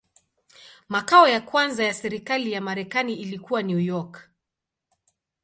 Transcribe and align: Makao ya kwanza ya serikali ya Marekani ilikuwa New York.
Makao 0.89 1.27
ya 1.27 1.41
kwanza 1.41 1.83
ya 1.85 1.93
serikali 1.93 2.51
ya 2.51 2.61
Marekani 2.61 3.13
ilikuwa 3.15 3.63
New 3.63 3.79
York. 3.79 4.29